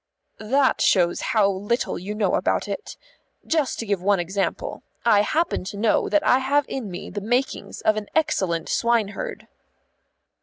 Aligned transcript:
"That 0.39 0.81
shows 0.81 1.21
how 1.21 1.47
little 1.47 1.99
you 1.99 2.15
know 2.15 2.33
about 2.33 2.67
it. 2.67 2.97
Just 3.45 3.77
to 3.77 3.85
give 3.85 4.01
one 4.01 4.19
example. 4.19 4.81
I 5.05 5.21
happen 5.21 5.63
to 5.65 5.77
know 5.77 6.09
that 6.09 6.25
I 6.25 6.39
have 6.39 6.65
in 6.67 6.89
me 6.89 7.11
the 7.11 7.21
makings 7.21 7.81
of 7.81 7.97
an 7.97 8.07
excellent 8.15 8.67
swineherd." 8.67 9.47